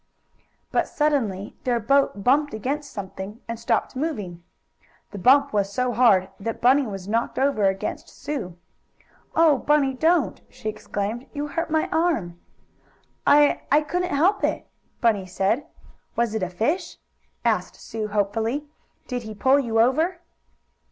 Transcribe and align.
But 0.71 0.87
suddenly 0.87 1.55
their 1.63 1.79
boat 1.79 2.23
bumped 2.23 2.55
against 2.55 2.89
something, 2.91 3.39
and 3.47 3.59
stopped 3.59 3.95
moving. 3.95 4.43
The 5.11 5.19
bump 5.19 5.53
was 5.53 5.71
so 5.71 5.93
hard 5.93 6.29
that 6.39 6.59
Bunny 6.59 6.87
was 6.87 7.07
knocked 7.07 7.37
over 7.37 7.65
against 7.65 8.09
Sue. 8.09 8.57
"Oh, 9.35 9.59
Bunny, 9.59 9.93
don't!" 9.93 10.41
she 10.49 10.69
exclaimed. 10.69 11.27
"You 11.33 11.49
hurt 11.49 11.69
my 11.69 11.87
arm!" 11.91 12.39
"I 13.27 13.61
I 13.71 13.81
couldn't 13.81 14.09
help 14.09 14.43
it," 14.43 14.65
Bunny 15.01 15.27
said. 15.27 15.67
"Was 16.15 16.33
it 16.33 16.41
a 16.41 16.49
fish?" 16.49 16.97
asked 17.45 17.75
Sue, 17.75 18.07
hopefully, 18.07 18.65
"Did 19.05 19.21
he 19.21 19.35
pull 19.35 19.59
you 19.59 19.79
over?" 19.79 20.19